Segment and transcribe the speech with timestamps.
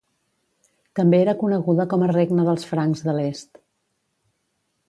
[0.99, 3.63] També era coneguda com a regne dels francs de l'est.